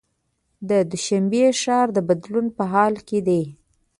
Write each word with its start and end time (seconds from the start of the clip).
د 0.69 0.71
دوشنبې 0.91 1.43
ښار 1.61 1.87
د 1.93 1.97
بدلون 2.07 2.47
په 2.57 2.63
حال 2.71 2.95
کې 3.07 3.19
دی. 3.27 3.43